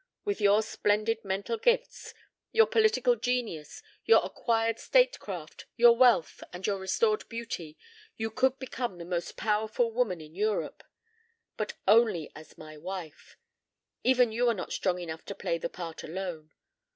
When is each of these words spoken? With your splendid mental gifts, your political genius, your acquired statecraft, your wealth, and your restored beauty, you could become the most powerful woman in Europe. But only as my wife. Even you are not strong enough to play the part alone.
With 0.25 0.41
your 0.41 0.63
splendid 0.63 1.23
mental 1.23 1.59
gifts, 1.59 2.15
your 2.51 2.65
political 2.65 3.15
genius, 3.15 3.83
your 4.03 4.25
acquired 4.25 4.79
statecraft, 4.79 5.67
your 5.77 5.95
wealth, 5.95 6.43
and 6.51 6.65
your 6.65 6.79
restored 6.79 7.29
beauty, 7.29 7.77
you 8.17 8.31
could 8.31 8.57
become 8.57 8.97
the 8.97 9.05
most 9.05 9.37
powerful 9.37 9.91
woman 9.91 10.19
in 10.19 10.33
Europe. 10.33 10.83
But 11.55 11.73
only 11.87 12.31
as 12.35 12.57
my 12.57 12.77
wife. 12.77 13.37
Even 14.03 14.31
you 14.31 14.49
are 14.49 14.55
not 14.55 14.73
strong 14.73 14.97
enough 14.97 15.23
to 15.25 15.35
play 15.35 15.59
the 15.59 15.69
part 15.69 16.03
alone. 16.03 16.51